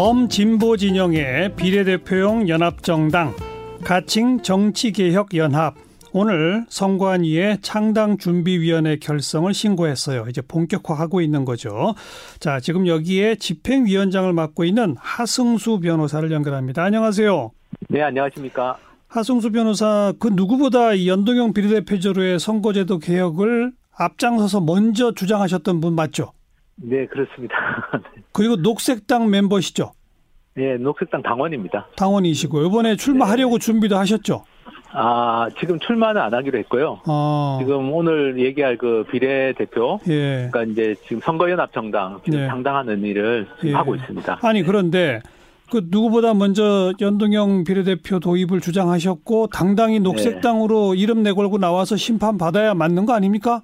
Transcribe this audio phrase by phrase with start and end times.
[0.00, 3.34] 범진보 진영의 비례대표용 연합정당
[3.84, 5.74] 가칭 정치개혁연합
[6.14, 10.24] 오늘 선관위에 창당 준비위원회 결성을 신고했어요.
[10.30, 11.92] 이제 본격화하고 있는 거죠.
[12.38, 16.82] 자, 지금 여기에 집행위원장을 맡고 있는 하승수 변호사를 연결합니다.
[16.82, 17.50] 안녕하세요.
[17.90, 18.78] 네, 안녕하십니까.
[19.08, 26.32] 하승수 변호사, 그 누구보다 이 연동형 비례대표제로의 선거제도 개혁을 앞장서서 먼저 주장하셨던 분 맞죠?
[26.76, 27.54] 네, 그렇습니다.
[28.32, 29.92] 그리고 녹색당 멤버시죠?
[30.54, 31.88] 네, 녹색당 당원입니다.
[31.96, 33.64] 당원이시고 이번에 출마하려고 네.
[33.64, 34.44] 준비도 하셨죠?
[34.92, 37.00] 아, 지금 출마는 안 하기로 했고요.
[37.06, 37.58] 어.
[37.60, 40.00] 지금 오늘 얘기할 그 비례대표.
[40.08, 40.48] 예.
[40.50, 42.46] 그러니까 이제 지금 선거연합정당 지금 예.
[42.48, 43.72] 상당하는 일을 예.
[43.72, 44.40] 하고 있습니다.
[44.42, 45.20] 아니, 그런데
[45.70, 51.00] 그 누구보다 먼저 연동형 비례대표 도입을 주장하셨고 당당히 녹색당으로 네.
[51.00, 53.62] 이름 내걸고 나와서 심판 받아야 맞는 거 아닙니까?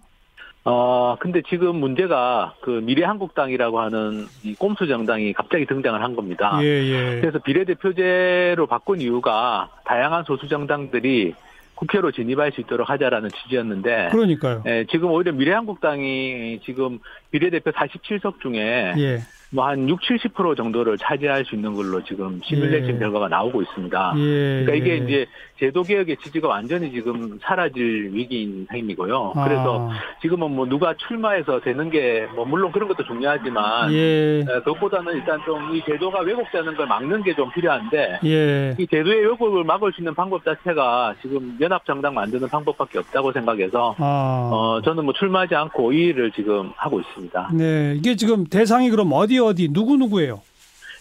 [0.68, 6.58] 어, 근데 지금 문제가 그 미래한국당이라고 하는 이 꼼수 정당이 갑자기 등장을 한 겁니다.
[6.60, 7.20] 예, 예.
[7.20, 11.34] 그래서 비례대표제로 바꾼 이유가 다양한 소수 정당들이
[11.76, 14.08] 국회로 진입할 수 있도록 하자라는 취지였는데.
[14.10, 14.64] 그러니까요.
[14.66, 16.98] 예, 지금 오히려 미래한국당이 지금
[17.30, 19.20] 비례대표 47석 중에 예.
[19.50, 22.98] 뭐 한 6, 70% 정도를 차지할 수 있는 걸로 지금 시뮬레이션 예.
[22.98, 24.14] 결과가 나오고 있습니다.
[24.18, 24.64] 예.
[24.64, 25.26] 그러니까 이게 이제
[25.58, 29.32] 제도 개혁의 취지가 완전히 지금 사라질 위기인 셈이고요.
[29.34, 29.44] 아.
[29.44, 34.44] 그래서 지금은 뭐 누가 출마해서 되는 게 뭐 물론 그런 것도 중요하지만 예.
[34.64, 38.74] 그것보다는 일단 좀 이 제도가 왜곡되는 걸 막는 게 좀 필요한데 예.
[38.78, 43.94] 이 제도의 왜곡을 막을 수 있는 방법 자체가 지금 연합 정당 만드는 방법밖에 없다고 생각해서
[43.98, 44.50] 아.
[44.52, 47.50] 어 저는 뭐 출마하지 않고 이 일을 지금 하고 있습니다.
[47.54, 50.42] 네, 이게 지금 대상이 그럼 어디 어디 누구 누구예요?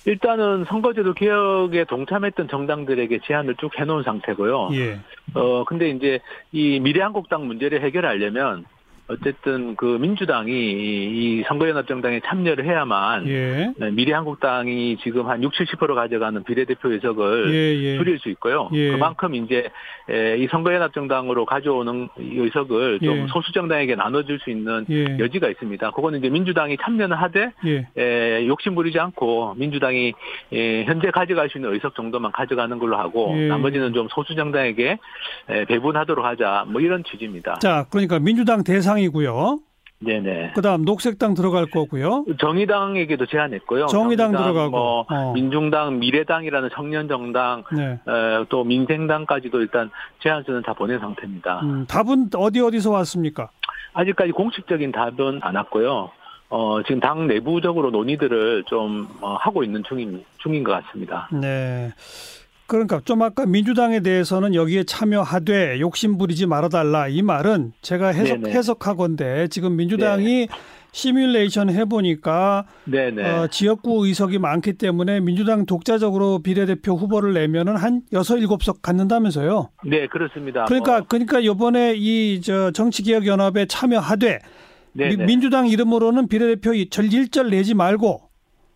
[0.05, 4.69] 일단은 선거제도 개혁에 동참했던 정당들에게 제안을 쭉 해놓은 상태고요.
[4.73, 4.99] 예.
[5.33, 6.19] 어 근데 이제
[6.51, 8.65] 이 미래한국당 문제를 해결하려면
[9.07, 13.73] 어쨌든 그 민주당이 이 선거연합정당에 참여를 해야만 예.
[13.77, 17.97] 네, 미래한국당이 지금 한 60, 70% 가져가는 비례대표 의석을 예, 예.
[17.97, 18.69] 줄일 수 있고요.
[18.73, 18.91] 예.
[18.91, 19.69] 그만큼 이제
[20.09, 23.27] 이 선거연합정당으로 가져오는 의석을 좀 예.
[23.27, 25.19] 소수 정당에게 나눠줄 수 있는 예.
[25.19, 25.91] 여지가 있습니다.
[25.91, 27.51] 그거는 이제 민주당이 참여는 하되
[27.97, 30.13] 에, 욕심 부리지 않고 민주당이
[30.51, 34.97] 에, 현재 가져갈 수 있는 의석 정도만 가져가는 걸로 하고 나머지는 좀 소수 정당에게
[35.67, 37.55] 배분하도록 하자 뭐 이런 취지입니다.
[37.61, 39.59] 자, 그러니까 민주당 대상 정의당이고요.
[39.99, 40.51] 네네.
[40.55, 42.25] 그다음 녹색당 들어갈 거고요.
[42.39, 43.87] 정의당에게도 제안했고요.
[43.87, 45.33] 정의당, 정의당 들어가고, 뭐 어.
[45.33, 47.93] 민중당, 미래당이라는 청년 정당, 네.
[47.93, 49.89] 에, 또 민생당까지도 일단
[50.21, 51.61] 제안서는 다 보낸 상태입니다.
[51.61, 53.49] 음, 답은 어디 어디서 왔습니까?
[53.93, 56.11] 아직까지 공식적인 답은 안 왔고요.
[56.49, 61.29] 어, 지금 당 내부적으로 논의들을 좀 어, 하고 있는 중인 중인 것 같습니다.
[61.31, 61.91] 네.
[62.67, 68.55] 그러니까 좀 아까 민주당에 대해서는 여기에 참여하되 욕심 부리지 말아달라 이 말은 제가 해석 네네.
[68.55, 70.47] 해석하건데 지금 민주당이 네.
[70.91, 72.65] 시뮬레이션 해보니까
[73.21, 79.71] 어, 지역구 의석이 많기 때문에 민주당 독자적으로 비례대표 후보를 내면은 한 여섯 일곱 석 갖는다면서요?
[79.85, 80.63] 네 그렇습니다.
[80.65, 81.07] 그러니까 뭐.
[81.09, 84.39] 그러니까 이번에 이 저 정치개혁연합에 참여하되
[84.93, 85.25] 네네.
[85.25, 88.21] 민주당 이름으로는 비례대표 절일절 내지 말고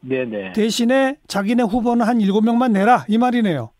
[0.01, 0.53] 네네.
[0.53, 3.71] 대신에 자기네 후보는 한 일곱 명만 내라 이 말이네요.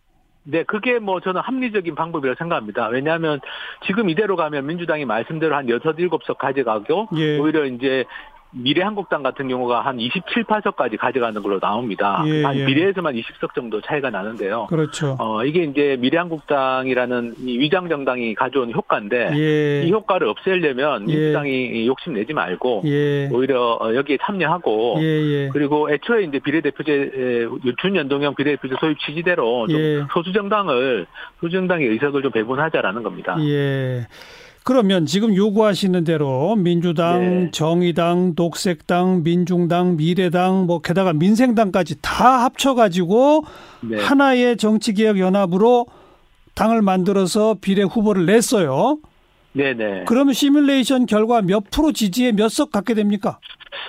[0.50, 2.88] 네, 그게 뭐 저는 합리적인 방법이라고 생각합니다.
[2.88, 3.40] 왜냐하면
[3.86, 7.38] 지금 이대로 가면 민주당이 말씀대로 한 여섯 일곱 석 가져가고 예.
[7.38, 8.06] 오히려 이제
[8.52, 12.24] 미래한국당 같은 경우가 한 27, 8석까지 가져가는 걸로 나옵니다.
[12.26, 12.66] 예, 한 예.
[12.66, 14.68] 미래에서만 20석 정도 차이가 나는데요.
[14.68, 15.16] 그렇죠.
[15.20, 19.84] 어, 이게 이제 미래한국당이라는 이 위장 정당이 가져온 효과인데 예.
[19.84, 21.16] 이 효과를 없애려면 예.
[21.16, 23.30] 민주당이 욕심 내지 말고 예.
[23.32, 27.48] 오히려 어, 여기에 참여하고 예, 그리고 애초에 이제 비례대표제
[27.82, 31.06] 준연동형 비례대표제 소입 취지대로 좀 소수 정당을
[31.40, 33.38] 소수 정당의 의석을 좀 배분하자라는 겁니다.
[33.42, 34.08] 예.
[34.70, 37.52] 그러면 지금 요구하시는 대로 민주당, 네.
[37.52, 43.46] 정의당, 녹색당, 민중당, 미래당, 뭐 게다가 민생당까지 다 합쳐 가지고
[43.82, 44.00] 네.
[44.00, 45.88] 하나의 정치개혁 연합으로
[46.54, 49.00] 당을 만들어서 비례 후보를 냈어요.
[49.54, 50.04] 네네.
[50.06, 53.40] 그러면 시뮬레이션 결과 몇 프로 지지에 몇 석 갖게 됩니까?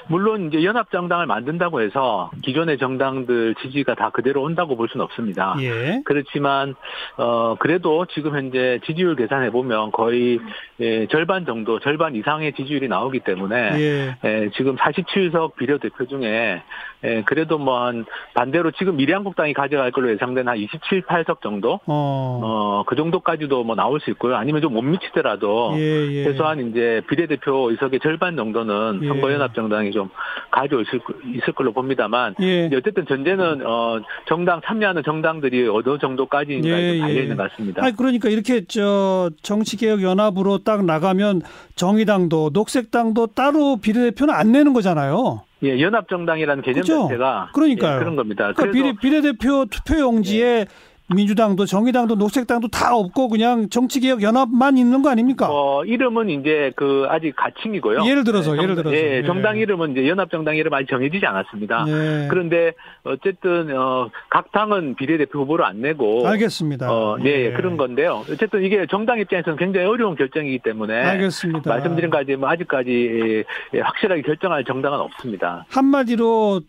[0.09, 5.57] 물론 이제 연합 정당을 만든다고 해서 기존의 정당들 지지가 다 그대로 온다고 볼 수는 없습니다.
[5.61, 6.03] 예.
[6.05, 6.75] 그렇지만
[7.17, 10.39] 어 그래도 지금 현재 지지율 계산해 보면 거의
[10.81, 14.17] 예, 절반 정도, 절반 이상의 지지율이 나오기 때문에 예.
[14.25, 16.63] 예, 지금 47석 비례대표 중에
[17.05, 18.05] 예, 그래도 뭐 한
[18.35, 24.01] 반대로 지금 미래한국당이 가져갈 걸로 예상된 한 27, 8석 정도, 어, 어그 정도까지도 뭐 나올
[24.01, 24.37] 수 있고요.
[24.37, 26.25] 아니면 좀 못 미치더라도 예, 예.
[26.25, 29.09] 최소한 이제 비례대표 의석의 절반 정도는 예.
[29.09, 30.11] 선거연합 정당 연합 정당이 좀
[30.51, 30.99] 가져올 수
[31.35, 32.67] 있을 걸로 봅니다만 예.
[32.75, 37.37] 어쨌든 전제는 어 정당 참여하는 정당들이 어느 정도까지인가 예, 달려 있는 예.
[37.37, 37.85] 것 같습니다.
[37.85, 41.43] 아니 그러니까 이렇게 저 정치개혁 연합으로 딱 나가면
[41.77, 45.43] 정의당도 녹색당도 따로 비례대표는 안 내는 거잖아요.
[45.63, 47.03] 예, 연합정당이라는 개념 그렇죠?
[47.03, 47.97] 자체가 그러니까요.
[47.97, 48.53] 예, 그런 겁니다.
[48.57, 50.67] 그러니까 비례, 비례대표 투표용지에 예.
[51.15, 55.49] 민주당도 정의당도 녹색당도 다 없고 그냥 정치개혁 연합만 있는 거 아닙니까?
[55.51, 58.05] 어 이름은 이제 그 아직 가칭이고요.
[58.07, 61.85] 예를 들어서 네, 예를 들어서 예, 정당 이름은 이제 연합정당 이름 아직 정해지지 않았습니다.
[61.85, 62.29] 네.
[62.31, 62.73] 그런데
[63.05, 66.93] 어쨌든 어 각 당은 비례대표 후보를 안 내고 알겠습니다.
[66.93, 68.23] 어, 네, 네, 그런 건데요.
[68.31, 71.69] 어쨌든 이게 정당 입장에서는 굉장히 어려운 결정이기 때문에 알겠습니다.
[71.69, 73.45] 말씀드린 까지 뭐 아직까지
[73.83, 75.65] 확실하게 결정할 정당은 없습니다.
[75.71, 76.61] 한마디로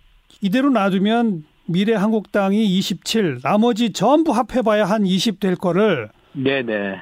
[0.42, 7.02] 이대로 놔두면 미래한국당이 27, 나머지 전부 합해봐야 한 20 될 거를 네네.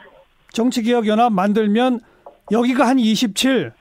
[0.54, 2.00] 정치개혁연합 만들면
[2.52, 3.72] 여기가 한 27,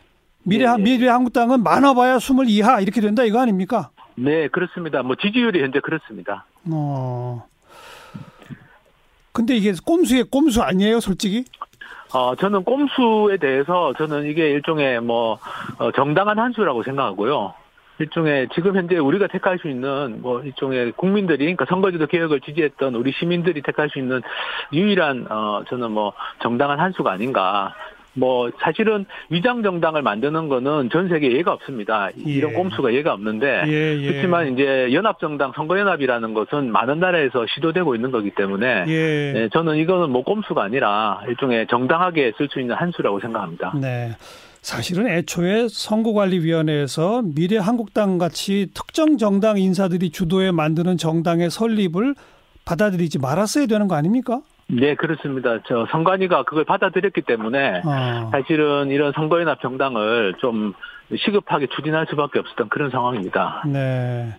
[0.42, 0.82] 미래 네네.
[0.82, 3.90] 미래한국당은 많아봐야 20 이하 이렇게 된다 이거 아닙니까?
[4.14, 5.02] 네 그렇습니다.
[5.02, 6.44] 뭐 지지율이 현재 그렇습니다.
[6.70, 7.46] 어.
[9.32, 11.44] 근데 이게 꼼수의 꼼수 아니에요, 솔직히?
[12.12, 15.38] 어, 저는 꼼수에 대해서 저는 이게 일종의 뭐,
[15.78, 17.54] 어, 정당한 한 수라고 생각하고요.
[17.98, 23.12] 일종의 지금 현재 우리가 택할 수 있는 뭐 일종의 국민들이 그러니까 선거제도 개혁을 지지했던 우리
[23.12, 24.22] 시민들이 택할 수 있는
[24.72, 27.74] 유일한 어 저는 뭐 정당한 한 수가 아닌가.
[28.14, 32.10] 뭐 사실은 위장 정당을 만드는 거는 전 세계 예가 없습니다.
[32.16, 32.54] 이런 예.
[32.54, 34.06] 꼼수가 예가 없는데 예, 예.
[34.08, 39.32] 그렇지만 이제 연합 정당 선거 연합이라는 것은 많은 나라에서 시도되고 있는 거기 때문에 예.
[39.32, 43.72] 네, 저는 이거는 뭐 꼼수가 아니라 일종의 정당하게 쓸 수 있는 한 수라고 생각합니다.
[43.80, 44.10] 네.
[44.62, 52.14] 사실은 애초에 선거관리위원회에서 미래 한국당 같이 특정 정당 인사들이 주도해 만드는 정당의 설립을
[52.64, 54.40] 받아들이지 말았어야 되는 거 아닙니까?
[54.70, 55.60] 네, 그렇습니다.
[55.66, 58.30] 저 선관위가 그걸 받아들였기 때문에 어.
[58.30, 60.74] 사실은 이런 선거연합 정당을 좀
[61.16, 63.62] 시급하게 추진할 수밖에 없었던 그런 상황입니다.
[63.66, 64.34] 네.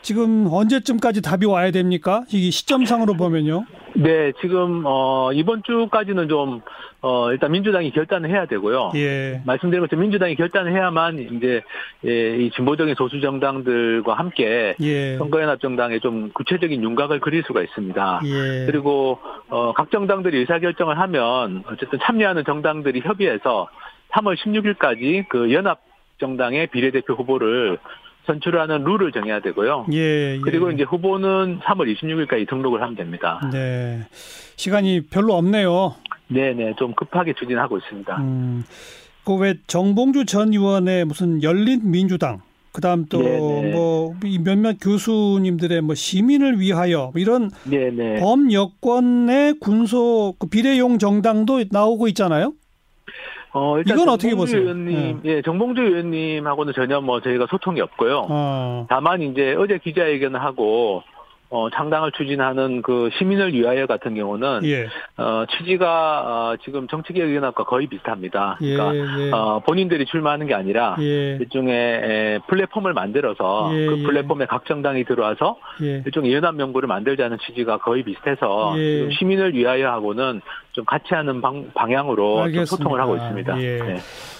[0.00, 2.24] 지금 언제쯤까지 답이 와야 됩니까?
[2.30, 3.64] 이 시점상으로 보면요.
[3.94, 6.60] 네, 지금 어 이번 주까지는 좀
[7.06, 8.92] 어 일단 민주당이 결단을 해야 되고요.
[8.94, 9.42] 예.
[9.44, 11.60] 말씀드린 것처럼 민주당이 결단을 해야만 이제
[12.06, 15.18] 예, 이 진보적인 소수 정당들과 함께 예.
[15.18, 18.20] 선거연 합 정당에 좀 구체적인 윤곽을 그릴 수가 있습니다.
[18.24, 18.66] 예.
[18.66, 19.18] 그리고
[19.50, 23.68] 어 각 정당들이 의사 결정을 하면 어쨌든 참여하는 정당들이 협의해서
[24.12, 25.80] 3월 16일까지 그 연합
[26.20, 27.76] 정당의 비례대표 후보를
[28.26, 29.86] 선출하는 룰을 정해야 되고요.
[29.92, 30.40] 예, 예.
[30.42, 33.40] 그리고 이제 후보는 3월 26일까지 등록을 하면 됩니다.
[33.52, 34.00] 네.
[34.56, 35.96] 시간이 별로 없네요.
[36.28, 36.74] 네네.
[36.78, 38.16] 좀 급하게 추진하고 있습니다.
[38.18, 38.64] 음,
[39.24, 42.40] 그왜 정봉주 전 의원의 무슨 열린 민주당
[42.72, 43.18] 그 다음 또
[43.72, 48.20] 뭐 몇몇 교수님들의 뭐 시민을 위하여 뭐 이런 네네.
[48.20, 52.52] 범여권의 군소 그 비례용 정당도 나오고 있잖아요.
[53.52, 54.62] 어, 일단 이건 어떻게 보세요?
[54.62, 55.30] 의원님, 네.
[55.30, 58.26] 예, 정봉주 의원님하고는 전혀 뭐 저희가 소통이 없고요.
[58.28, 58.86] 어.
[58.88, 61.04] 다만 이제 어제 기자회견을 하고
[61.54, 64.88] 어, 창당을 추진하는 그 시민을 위하여 같은 경우는 예.
[65.16, 68.58] 어, 취지가 어, 지금 정치개혁연합과 거의 비슷합니다.
[68.62, 69.30] 예, 그러니까 예.
[69.30, 71.36] 어, 본인들이 출마하는 게 아니라 예.
[71.36, 74.02] 일종의 에, 플랫폼을 만들어서 예, 그 예.
[74.02, 78.74] 플랫폼에 각 정당이 들어와서 일종의 연합 명부를 만들자는 취지가 거의 비슷해서
[79.16, 80.40] 시민을 위하여 하고는
[80.72, 83.54] 좀 같이 하는 방, 방향으로 소통을 하고 있습니다.
[83.54, 83.96] 네.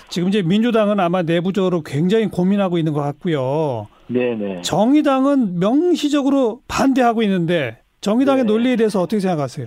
[0.08, 3.87] 지금 이제 민주당은 아마 내부적으로 굉장히 고민하고 있는 것 같고요.
[4.08, 4.62] 네네.
[4.62, 8.52] 정의당은 명시적으로 반대하고 있는데 정의당의 네.
[8.52, 9.66] 논리에 대해서 어떻게 생각하세요?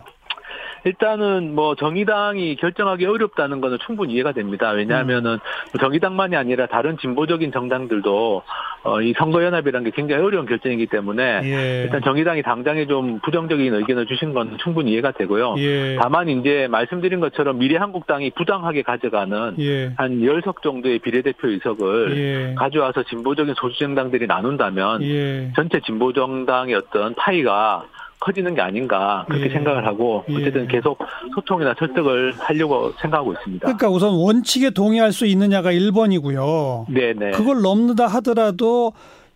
[0.83, 4.71] 일단은 뭐 정의당이 결정하기 어렵다는 것은 충분히 이해가 됩니다.
[4.71, 5.79] 왜냐하면은 음.
[5.79, 8.43] 정의당만이 아니라 다른 진보적인 정당들도
[8.83, 11.81] 어, 이 선거연합이라는 게 굉장히 어려운 결정이기 때문에 예.
[11.83, 15.55] 일단 정의당이 당장에 좀 부정적인 의견을 주신 건 충분히 이해가 되고요.
[15.57, 15.97] 예.
[15.99, 19.91] 다만 이제 말씀드린 것처럼 미래한국당이 부당하게 가져가는 예.
[19.97, 22.55] 한 10석 정도의 비례대표 의석을 예.
[22.55, 25.51] 가져와서 진보적인 소수정당들이 나눈다면 예.
[25.55, 27.85] 전체 진보정당의 어떤 파이가
[28.19, 29.49] 커지는 게 아닌가 그렇게 예.
[29.49, 30.35] 생각을 하고 예.
[30.35, 30.67] 어쨌든 예.
[30.67, 30.97] 계속
[31.35, 33.65] 소통이나 설득을 하려고 생각하고 있습니다.
[33.65, 36.91] 그러니까 우선 원칙에 동의할 수 있느냐가 1번이고요.
[36.91, 37.31] 네네.
[37.31, 38.93] 그걸 넘는다 하더라도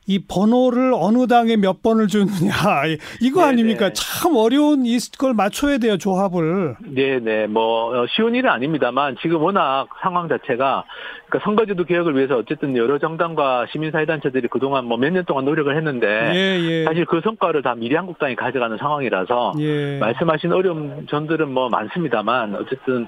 [0.07, 2.51] 이 번호를 어느 당에 몇 번을 주느냐
[3.21, 3.51] 이거 네네.
[3.51, 3.91] 아닙니까?
[3.93, 6.75] 참 어려운 이걸 맞춰야 돼요 조합을.
[6.81, 10.83] 네네 뭐 어, 쉬운 일은 아닙니다만 지금 워낙 상황 자체가
[11.31, 16.07] 그러니까 선거제도 개혁을 위해서 어쨌든 여러 정당과 시민사회단체들이 그동안 뭐 몇 년 동안 노력을 했는데
[16.35, 16.83] 예, 예.
[16.83, 19.97] 사실 그 성과를 다 미래한국당이 가져가는 상황이라서 예.
[19.99, 23.07] 말씀하신 어려움 전들은 뭐 많습니다만 어쨌든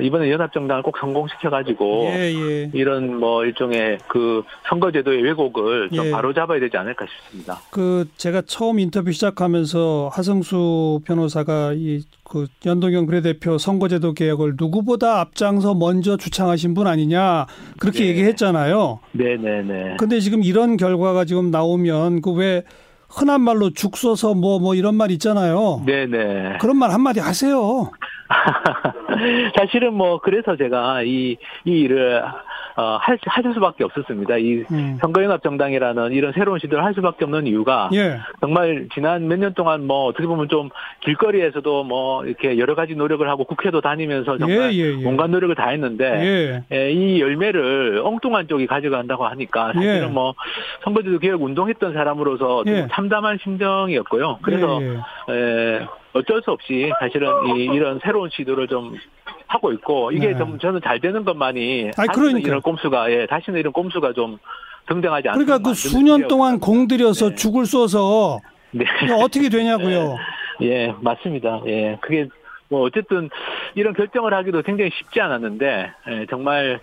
[0.00, 2.70] 이번에 연합정당을 꼭 성공시켜가지고 예, 예.
[2.74, 6.10] 이런 뭐 일종의 그 선거제도의 왜곡을 좀 예.
[6.10, 7.58] 바로 잡아야 되지 않을까 싶습니다.
[7.70, 12.02] 그 제가 처음 인터뷰 시작하면서 하성수 변호사가 이
[12.32, 17.44] 그 연동형 비례대표 선거제도 개혁을 누구보다 앞장서 먼저 주창하신 분 아니냐
[17.78, 18.06] 그렇게 네.
[18.06, 19.00] 얘기했잖아요.
[19.12, 19.62] 네네네.
[19.62, 19.96] 네, 네.
[19.98, 22.62] 근데 지금 이런 결과가 지금 나오면 그 왜
[23.14, 25.82] 흔한 말로 죽 써서 뭐뭐 뭐 이런 말 있잖아요.
[25.84, 26.58] 네네.
[26.60, 27.90] 그런 말 한마디 하세요.
[29.54, 31.36] 사실은 뭐 그래서 제가 이,
[31.66, 32.22] 이 일을
[32.76, 34.36] 어, 할, 하실 수밖에 없었습니다.
[34.38, 34.98] 이 음.
[35.00, 38.18] 선거연합정당이라는 이런 새로운 시도를 할 수밖에 없는 이유가 예.
[38.40, 43.28] 정말 지난 몇 년 동안 뭐 어떻게 보면 좀 길거리에서도 뭐 이렇게 여러 가지 노력을
[43.28, 45.04] 하고 국회도 다니면서 정말 예, 예, 예.
[45.04, 46.76] 온갖 노력을 다 했는데 예.
[46.76, 50.06] 예, 이 열매를 엉뚱한 쪽이 가져간다고 하니까 사실은 예.
[50.06, 50.34] 뭐
[50.84, 54.38] 선거제도 개혁 운동했던 사람으로서 좀 참담한 심정이었고요.
[54.42, 54.80] 그래서
[55.30, 58.94] 에, 어쩔 수 없이 사실은 이, 이런 새로운 시도를 좀
[59.52, 60.38] 하고 있고 이게 네.
[60.38, 62.48] 좀 저는 잘 되는 것만이 아니, 그러니까.
[62.48, 64.38] 이런 꼼수가 예 다시는 이런 꼼수가 좀
[64.86, 67.34] 등장하지 않는 그러니까 그 수년 동안 공들여서 네.
[67.34, 68.40] 죽을 쏘서
[68.70, 68.84] 네.
[69.22, 70.16] 어떻게 되냐고요.
[70.62, 71.60] 예 맞습니다.
[71.66, 72.28] 예 그게
[72.68, 73.28] 뭐 어쨌든
[73.74, 76.80] 이런 결정을 하기도 굉장히 쉽지 않았는데 예, 정말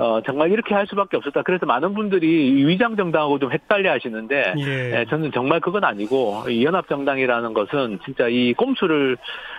[0.00, 1.42] 어, 정말 이렇게 할 수밖에 없었다.
[1.42, 5.00] 그래서 많은 분들이 위장 정당하고 좀 헷갈려 하시는데, 예.
[5.00, 9.18] 예, 저는 정말 그건 아니고, 이 연합 정당이라는 것은 진짜 이 꼼수를,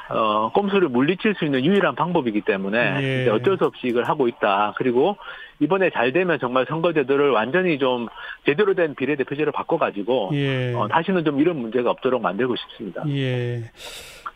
[0.10, 2.78] 어, 꼼수를 물리칠 수 있는 유일한 방법이기 때문에,
[3.26, 3.30] 예.
[3.30, 4.74] 어쩔 수 없이 이걸 하고 있다.
[4.78, 5.18] 그리고
[5.60, 8.08] 이번에 잘 되면 정말 선거제도를 완전히 좀
[8.46, 10.74] 제대로 된 비례대표제로 바꿔가지고, 예.
[10.74, 13.04] 어, 다시는 좀 이런 문제가 없도록 만들고 싶습니다.
[13.10, 13.64] 예.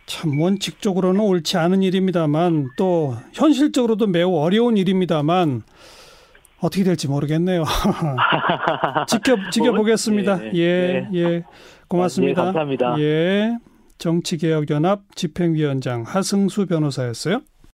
[0.06, 5.64] 참 원칙적으로는 옳지 않은 일입니다만 또 현실적으로도 매우 어려운 일입니다만
[6.66, 7.64] 어떻게 될지 모르겠네요.
[9.08, 10.36] 지켜 지켜보겠습니다.
[10.36, 11.20] 뭐, 예, 예, 예.
[11.20, 11.44] 예.
[11.88, 12.42] 고맙습니다.
[12.42, 13.00] 예, 감사합니다.
[13.00, 13.58] 예.
[13.98, 17.42] 정치개혁연합 집행위원장 하승수 변호사였어요.